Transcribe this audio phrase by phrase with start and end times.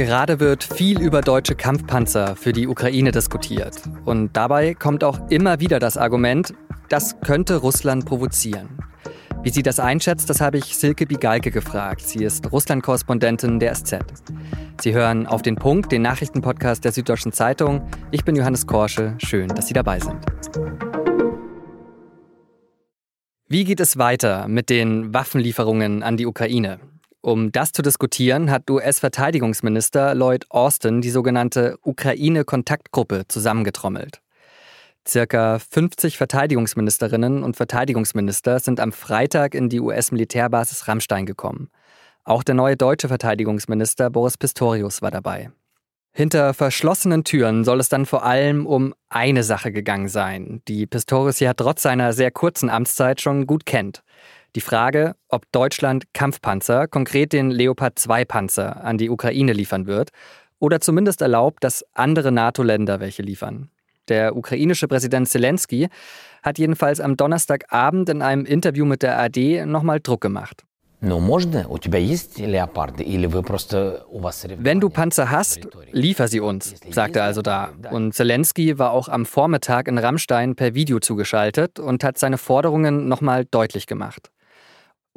[0.00, 3.82] Gerade wird viel über deutsche Kampfpanzer für die Ukraine diskutiert.
[4.06, 6.54] Und dabei kommt auch immer wieder das Argument,
[6.88, 8.78] das könnte Russland provozieren.
[9.42, 12.00] Wie sie das einschätzt, das habe ich Silke Bigalke gefragt.
[12.00, 13.98] Sie ist Russland-Korrespondentin der SZ.
[14.80, 17.86] Sie hören auf den Punkt, den Nachrichtenpodcast der Süddeutschen Zeitung.
[18.10, 19.16] Ich bin Johannes Korsche.
[19.18, 20.16] Schön, dass Sie dabei sind.
[23.48, 26.80] Wie geht es weiter mit den Waffenlieferungen an die Ukraine?
[27.22, 34.22] Um das zu diskutieren, hat US-Verteidigungsminister Lloyd Austin die sogenannte Ukraine-Kontaktgruppe zusammengetrommelt.
[35.06, 41.70] Circa 50 Verteidigungsministerinnen und Verteidigungsminister sind am Freitag in die US-Militärbasis Rammstein gekommen.
[42.24, 45.50] Auch der neue deutsche Verteidigungsminister Boris Pistorius war dabei.
[46.12, 51.40] Hinter verschlossenen Türen soll es dann vor allem um eine Sache gegangen sein, die Pistorius
[51.40, 54.02] ja trotz seiner sehr kurzen Amtszeit schon gut kennt.
[54.56, 60.10] Die Frage, ob Deutschland Kampfpanzer, konkret den Leopard 2 Panzer, an die Ukraine liefern wird
[60.58, 63.70] oder zumindest erlaubt, dass andere NATO-Länder welche liefern.
[64.08, 65.88] Der ukrainische Präsident Zelensky
[66.42, 70.64] hat jedenfalls am Donnerstagabend in einem Interview mit der AD nochmal Druck gemacht.
[74.58, 77.70] Wenn du Panzer hast, liefer sie uns, sagte er also da.
[77.90, 83.08] Und Zelensky war auch am Vormittag in Rammstein per Video zugeschaltet und hat seine Forderungen
[83.08, 84.30] nochmal deutlich gemacht.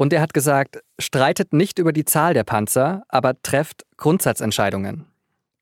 [0.03, 5.05] Und er hat gesagt, streitet nicht über die Zahl der Panzer, aber trefft Grundsatzentscheidungen.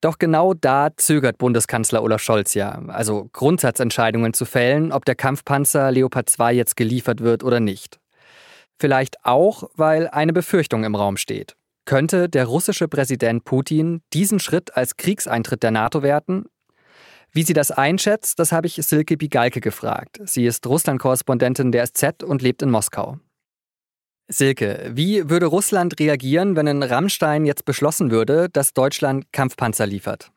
[0.02, 5.92] Doch genau da zögert Bundeskanzler Olaf Scholz ja, also Grundsatzentscheidungen zu fällen, ob der Kampfpanzer
[5.92, 8.00] Leopard 2 jetzt geliefert wird oder nicht.
[8.80, 11.56] Vielleicht auch, weil eine Befürchtung im Raum steht.
[11.86, 16.46] Könnte der russische Präsident Putin diesen Schritt als Kriegseintritt der NATO werten?
[17.32, 20.20] Wie sie das einschätzt, das habe ich Silke Bigalke gefragt.
[20.24, 23.20] Sie ist Russland-Korrespondentin der SZ und lebt in Moskau.
[24.32, 30.32] Silke, wie würde Russland reagieren, wenn in Rammstein jetzt beschlossen würde, dass Deutschland Kampfpanzer liefert?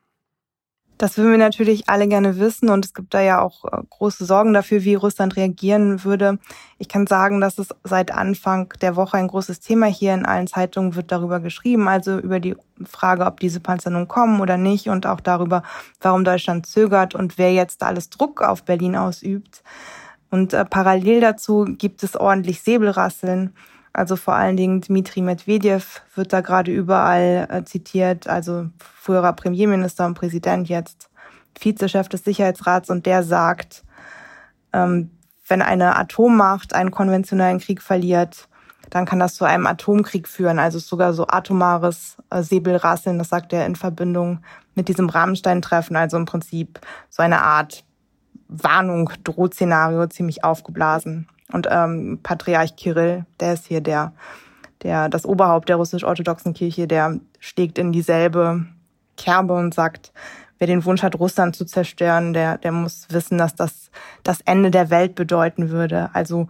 [0.96, 4.24] Das würden wir natürlich alle gerne wissen und es gibt da ja auch äh, große
[4.24, 6.38] Sorgen dafür, wie Russland reagieren würde.
[6.78, 10.46] Ich kann sagen, dass es seit Anfang der Woche ein großes Thema hier in allen
[10.46, 12.54] Zeitungen wird darüber geschrieben, also über die
[12.84, 15.64] Frage, ob diese Panzer nun kommen oder nicht und auch darüber,
[16.00, 19.64] warum Deutschland zögert und wer jetzt alles Druck auf Berlin ausübt.
[20.30, 23.52] Und äh, parallel dazu gibt es ordentlich Säbelrasseln.
[23.94, 30.04] Also vor allen Dingen Dmitri Medvedev wird da gerade überall äh, zitiert, also früherer Premierminister
[30.04, 31.08] und Präsident, jetzt
[31.58, 32.90] Vizechef des Sicherheitsrats.
[32.90, 33.84] Und der sagt,
[34.72, 35.10] ähm,
[35.46, 38.48] wenn eine Atommacht einen konventionellen Krieg verliert,
[38.90, 43.52] dann kann das zu einem Atomkrieg führen, also sogar so atomares äh, Säbelrasseln, das sagt
[43.52, 44.40] er in Verbindung
[44.74, 46.80] mit diesem Rahmenstein-Treffen, also im Prinzip
[47.10, 47.84] so eine Art
[48.48, 51.28] Warnung, Drohszenario, ziemlich aufgeblasen.
[51.52, 54.12] Und ähm, Patriarch Kirill, der ist hier der,
[54.82, 58.66] der, das Oberhaupt der russisch-orthodoxen Kirche, der schlägt in dieselbe
[59.16, 60.12] Kerbe und sagt,
[60.58, 63.90] wer den Wunsch hat, Russland zu zerstören, der, der muss wissen, dass das
[64.22, 66.10] das Ende der Welt bedeuten würde.
[66.12, 66.48] Also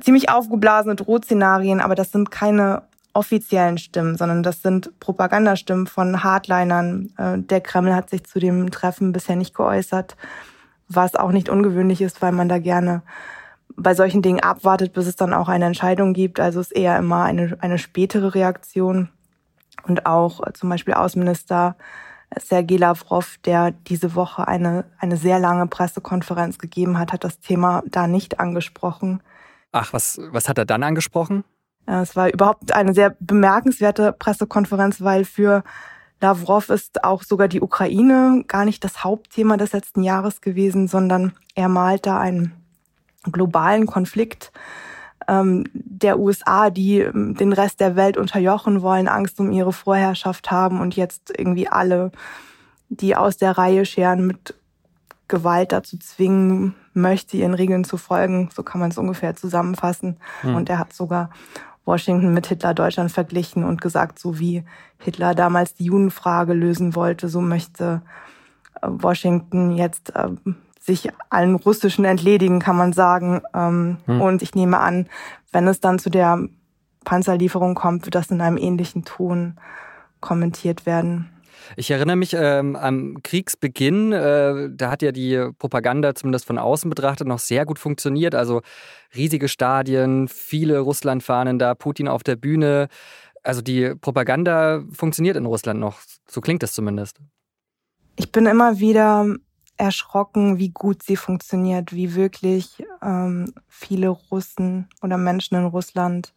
[0.00, 2.82] ziemlich aufgeblasene Drohszenarien, aber das sind keine
[3.14, 7.10] offiziellen Stimmen, sondern das sind Propagandastimmen von Hardlinern.
[7.18, 10.16] Äh, der Kreml hat sich zu dem Treffen bisher nicht geäußert,
[10.88, 13.02] was auch nicht ungewöhnlich ist, weil man da gerne
[13.76, 16.40] bei solchen Dingen abwartet, bis es dann auch eine Entscheidung gibt.
[16.40, 19.08] Also ist eher immer eine, eine spätere Reaktion.
[19.84, 21.76] Und auch äh, zum Beispiel Außenminister
[22.40, 27.82] Sergei Lavrov, der diese Woche eine, eine sehr lange Pressekonferenz gegeben hat, hat das Thema
[27.86, 29.22] da nicht angesprochen.
[29.72, 31.44] Ach, was, was hat er dann angesprochen?
[31.86, 35.64] Äh, es war überhaupt eine sehr bemerkenswerte Pressekonferenz, weil für
[36.20, 41.32] Lavrov ist auch sogar die Ukraine gar nicht das Hauptthema des letzten Jahres gewesen, sondern
[41.54, 42.61] er malt da einen
[43.30, 44.52] globalen Konflikt
[45.28, 50.50] ähm, der USA, die ähm, den Rest der Welt unterjochen wollen, Angst um ihre Vorherrschaft
[50.50, 52.10] haben und jetzt irgendwie alle,
[52.88, 54.54] die aus der Reihe scheren, mit
[55.28, 58.50] Gewalt dazu zwingen möchte, ihren Regeln zu folgen.
[58.54, 60.18] So kann man es ungefähr zusammenfassen.
[60.42, 60.56] Hm.
[60.56, 61.30] Und er hat sogar
[61.84, 64.64] Washington mit Hitler Deutschland verglichen und gesagt, so wie
[64.98, 68.02] Hitler damals die Judenfrage lösen wollte, so möchte
[68.80, 73.42] äh, Washington jetzt ähm, sich allen Russischen entledigen, kann man sagen.
[73.54, 74.20] Ähm, hm.
[74.20, 75.06] Und ich nehme an,
[75.52, 76.48] wenn es dann zu der
[77.04, 79.56] Panzerlieferung kommt, wird das in einem ähnlichen Ton
[80.20, 81.28] kommentiert werden.
[81.76, 86.90] Ich erinnere mich ähm, am Kriegsbeginn, äh, da hat ja die Propaganda zumindest von außen
[86.90, 88.34] betrachtet noch sehr gut funktioniert.
[88.34, 88.62] Also
[89.14, 92.88] riesige Stadien, viele Russlandfahnen da, Putin auf der Bühne.
[93.44, 97.18] Also die Propaganda funktioniert in Russland noch, so klingt es zumindest.
[98.16, 99.26] Ich bin immer wieder
[99.82, 106.32] erschrocken, wie gut sie funktioniert, wie wirklich ähm, viele Russen oder Menschen in Russland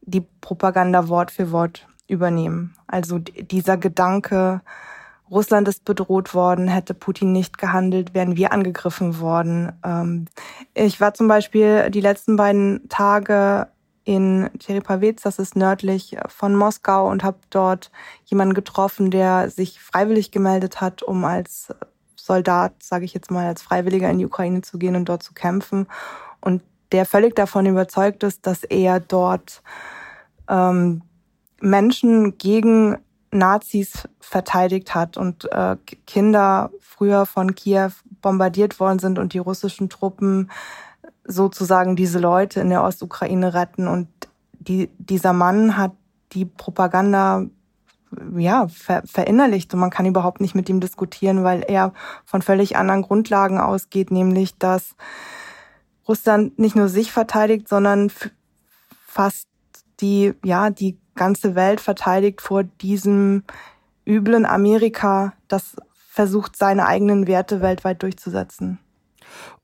[0.00, 2.74] die Propaganda Wort für Wort übernehmen.
[2.86, 4.62] Also dieser Gedanke,
[5.30, 9.72] Russland ist bedroht worden, hätte Putin nicht gehandelt, wären wir angegriffen worden.
[9.84, 10.24] Ähm,
[10.72, 13.68] ich war zum Beispiel die letzten beiden Tage
[14.04, 17.92] in Cherepavets, das ist nördlich von Moskau, und habe dort
[18.24, 21.68] jemanden getroffen, der sich freiwillig gemeldet hat, um als
[22.24, 25.34] Soldat, sage ich jetzt mal, als Freiwilliger in die Ukraine zu gehen und dort zu
[25.34, 25.88] kämpfen.
[26.40, 29.62] Und der völlig davon überzeugt ist, dass er dort
[30.48, 31.02] ähm,
[31.60, 32.98] Menschen gegen
[33.32, 35.76] Nazis verteidigt hat und äh,
[36.06, 37.90] Kinder früher von Kiew
[38.20, 40.50] bombardiert worden sind und die russischen Truppen
[41.24, 43.88] sozusagen diese Leute in der Ostukraine retten.
[43.88, 44.08] Und
[44.52, 45.92] die, dieser Mann hat
[46.32, 47.46] die Propaganda
[48.36, 51.92] ja, ver verinnerlicht und man kann überhaupt nicht mit ihm diskutieren, weil er
[52.24, 54.94] von völlig anderen Grundlagen ausgeht, nämlich dass
[56.06, 58.10] Russland nicht nur sich verteidigt, sondern
[59.06, 59.48] fast
[60.00, 63.44] die, ja, die ganze Welt verteidigt vor diesem
[64.06, 65.76] üblen Amerika, das
[66.08, 68.78] versucht, seine eigenen Werte weltweit durchzusetzen.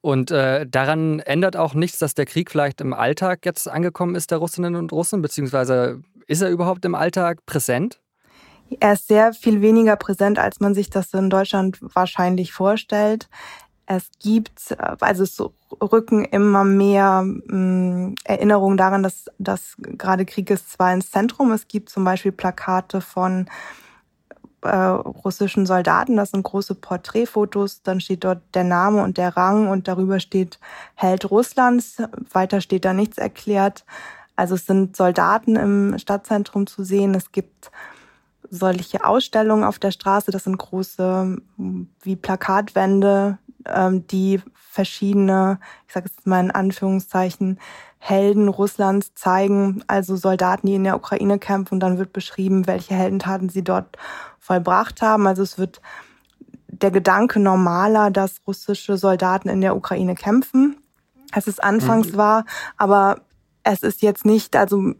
[0.01, 4.31] Und äh, daran ändert auch nichts, dass der Krieg vielleicht im Alltag jetzt angekommen ist
[4.31, 8.01] der Russinnen und Russen, beziehungsweise ist er überhaupt im Alltag präsent?
[8.81, 13.29] Er ist sehr viel weniger präsent, als man sich das in Deutschland wahrscheinlich vorstellt.
[13.87, 15.43] Es gibt, also es
[15.81, 21.53] rücken immer mehr mh, mm, Erinnerungen daran, dass, dass gerade Krieg ist zwar ins Zentrum.
[21.53, 23.49] Es gibt zum Beispiel Plakate von
[24.63, 29.69] äh, russischen Soldaten, das sind große Porträtfotos, dann steht dort der Name und der Rang
[29.69, 30.59] und darüber steht
[30.95, 31.97] Held Russlands.
[32.33, 33.85] Weiter steht da nichts erklärt.
[34.37, 37.15] Also es sind Soldaten im Stadtzentrum zu sehen.
[37.15, 37.71] Es gibt
[38.51, 41.37] solche Ausstellungen auf der Straße, das sind große
[42.03, 47.59] wie Plakatwände, ähm, die verschiedene, ich sage jetzt mal in Anführungszeichen,
[47.99, 52.95] Helden Russlands zeigen, also Soldaten, die in der Ukraine kämpfen und dann wird beschrieben, welche
[52.95, 53.97] Heldentaten sie dort
[54.39, 55.27] vollbracht haben.
[55.27, 55.81] Also es wird
[56.69, 60.77] der Gedanke normaler, dass russische Soldaten in der Ukraine kämpfen,
[61.33, 62.17] als es anfangs mhm.
[62.17, 62.45] war,
[62.77, 63.23] aber
[63.65, 64.95] es ist jetzt nicht, also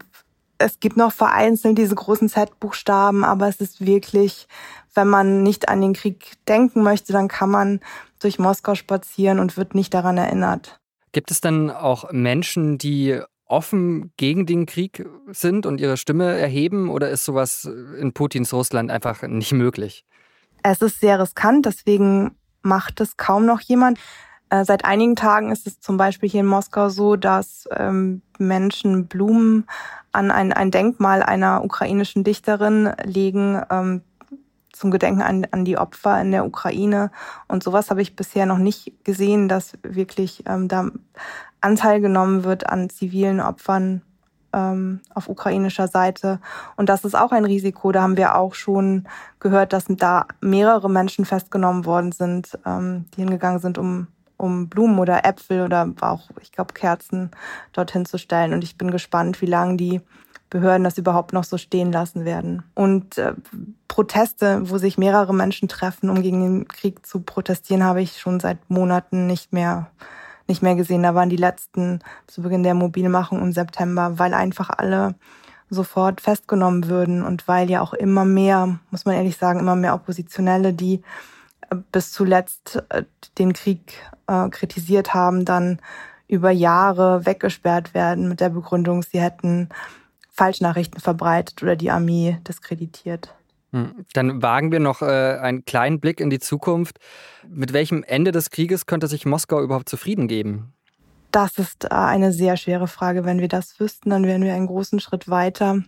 [0.59, 4.47] es gibt noch vereinzelt diese großen Z-Buchstaben, aber es ist wirklich,
[4.93, 7.79] wenn man nicht an den Krieg denken möchte, dann kann man
[8.19, 10.79] durch Moskau spazieren und wird nicht daran erinnert.
[11.11, 16.89] Gibt es dann auch Menschen, die offen gegen den Krieg sind und ihre Stimme erheben
[16.89, 17.67] oder ist sowas
[17.99, 20.05] in Putins Russland einfach nicht möglich?
[20.61, 23.97] Es ist sehr riskant, deswegen macht es kaum noch jemand.
[24.49, 29.07] Äh, seit einigen Tagen ist es zum Beispiel hier in Moskau so, dass ähm, Menschen
[29.07, 29.65] Blumen
[30.11, 34.01] an ein, ein Denkmal einer ukrainischen Dichterin legen, ähm,
[34.73, 37.11] zum Gedenken an, an die Opfer in der Ukraine.
[37.47, 40.89] Und sowas habe ich bisher noch nicht gesehen, dass wirklich ähm, da
[41.61, 44.01] Anteil genommen wird an zivilen Opfern
[44.53, 46.39] ähm, auf ukrainischer Seite.
[46.77, 47.91] Und das ist auch ein Risiko.
[47.91, 49.07] Da haben wir auch schon
[49.39, 54.07] gehört, dass da mehrere Menschen festgenommen worden sind, ähm, die hingegangen sind, um
[54.39, 57.31] um Blumen oder Äpfel oder auch, ich glaube, Kerzen
[57.73, 58.53] dorthin zu stellen.
[58.53, 60.01] Und ich bin gespannt, wie lange die
[60.49, 62.63] Behörden das überhaupt noch so stehen lassen werden.
[62.73, 63.33] Und äh,
[63.87, 68.39] Proteste, wo sich mehrere Menschen treffen, um gegen den Krieg zu protestieren, habe ich schon
[68.39, 69.91] seit Monaten nicht mehr
[70.47, 71.03] nicht mehr gesehen.
[71.03, 75.13] Da waren die letzten zu Beginn der Mobilmachung im September, weil einfach alle
[75.69, 79.93] sofort festgenommen würden und weil ja auch immer mehr, muss man ehrlich sagen, immer mehr
[79.93, 81.03] Oppositionelle, die
[81.91, 83.03] bis zuletzt äh,
[83.37, 83.93] den Krieg
[84.27, 85.79] äh, kritisiert haben, dann
[86.27, 89.69] über Jahre weggesperrt werden mit der Begründung, sie hätten
[90.29, 93.33] Falschnachrichten verbreitet oder die Armee diskreditiert.
[93.71, 94.05] Hm.
[94.13, 96.99] Dann wagen wir noch äh, einen kleinen Blick in die Zukunft.
[97.47, 100.73] Mit welchem Ende des Krieges könnte sich Moskau überhaupt zufrieden geben?
[101.31, 103.25] Das ist äh, eine sehr schwere Frage.
[103.25, 105.83] Wenn wir das wüssten, dann wären wir einen großen Schritt weiter.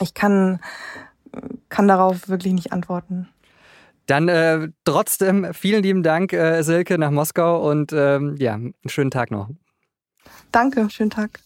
[0.00, 0.60] Ich kann,
[1.68, 3.28] kann darauf wirklich nicht antworten.
[4.06, 9.10] Dann äh, trotzdem vielen lieben Dank, äh, Silke, nach Moskau und ähm, ja, einen schönen
[9.10, 9.48] Tag noch.
[10.50, 11.40] Danke, schönen Tag.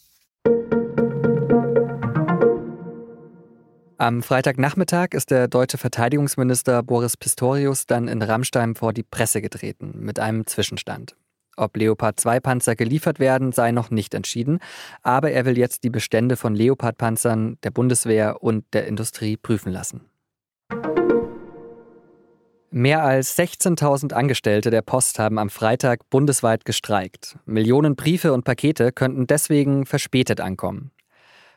[3.98, 9.94] Am Freitagnachmittag ist der deutsche Verteidigungsminister Boris Pistorius dann in Rammstein vor die Presse getreten
[10.00, 11.16] mit einem Zwischenstand.
[11.56, 14.58] Ob Leopard 2 Panzer geliefert werden, sei noch nicht entschieden,
[15.02, 19.72] aber er will jetzt die Bestände von Leopard Panzern der Bundeswehr und der Industrie prüfen
[19.72, 20.02] lassen.
[22.70, 27.38] Mehr als 16.000 Angestellte der Post haben am Freitag bundesweit gestreikt.
[27.46, 30.90] Millionen Briefe und Pakete könnten deswegen verspätet ankommen.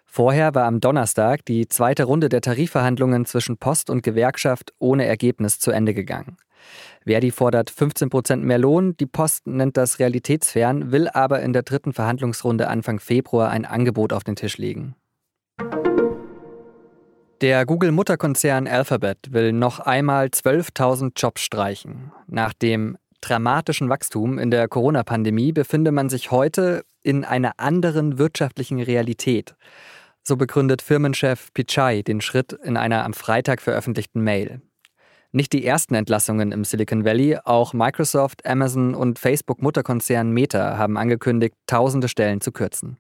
[0.06, 5.60] Vorher war am Donnerstag die zweite Runde der Tarifverhandlungen zwischen Post und Gewerkschaft ohne Ergebnis
[5.60, 6.38] zu Ende gegangen.
[7.06, 11.64] Verdi fordert 15 Prozent mehr Lohn, die Post nennt das realitätsfern, will aber in der
[11.64, 14.96] dritten Verhandlungsrunde Anfang Februar ein Angebot auf den Tisch legen.
[17.42, 22.12] Der Google-Mutterkonzern Alphabet will noch einmal 12.000 Jobs streichen.
[22.28, 28.82] Nach dem dramatischen Wachstum in der Corona-Pandemie befinde man sich heute in einer anderen wirtschaftlichen
[28.82, 29.56] Realität.
[30.22, 34.62] So begründet Firmenchef Pichai den Schritt in einer am Freitag veröffentlichten Mail.
[35.32, 41.56] Nicht die ersten Entlassungen im Silicon Valley, auch Microsoft, Amazon und Facebook-Mutterkonzern Meta haben angekündigt,
[41.68, 42.98] tausende Stellen zu kürzen.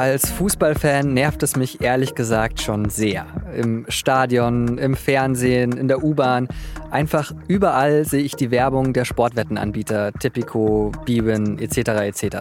[0.00, 3.26] Als Fußballfan nervt es mich ehrlich gesagt schon sehr.
[3.54, 6.48] Im Stadion, im Fernsehen, in der U-Bahn,
[6.90, 11.76] einfach überall sehe ich die Werbung der Sportwettenanbieter, Tipico, Bwin etc.
[12.00, 12.36] etc.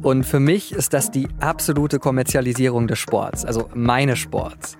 [0.00, 4.78] Und für mich ist das die absolute Kommerzialisierung des Sports, also meines Sports.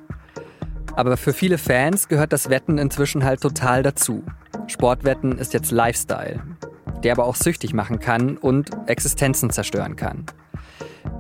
[0.97, 4.25] Aber für viele Fans gehört das Wetten inzwischen halt total dazu.
[4.67, 6.41] Sportwetten ist jetzt Lifestyle,
[7.05, 10.25] der aber auch süchtig machen kann und Existenzen zerstören kann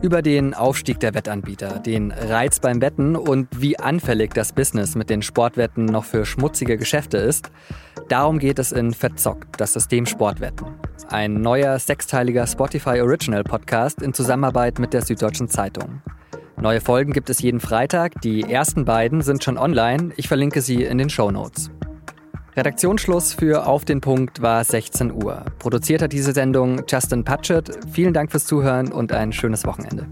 [0.02, 5.10] über den Aufstieg der Wettanbieter, den Reiz beim Wetten und wie anfällig das Business mit
[5.10, 7.50] den Sportwetten noch für schmutzige Geschäfte ist.
[8.08, 10.66] Darum geht es in Verzockt, das System Sportwetten.
[11.08, 16.02] Ein neuer sechsteiliger Spotify Original Podcast in Zusammenarbeit mit der Süddeutschen Zeitung.
[16.60, 18.20] Neue Folgen gibt es jeden Freitag.
[18.20, 20.12] Die ersten beiden sind schon online.
[20.16, 21.70] Ich verlinke sie in den Show Notes.
[22.57, 25.45] Redaktionsschluss für Auf den Punkt war 16 Uhr.
[25.59, 27.71] Produziert hat diese Sendung Justin Patchett.
[27.92, 30.07] Vielen Dank fürs Zuhören und ein schönes Wochenende.